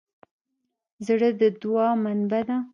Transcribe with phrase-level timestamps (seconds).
[1.05, 2.57] زړه د دوعا منبع ده.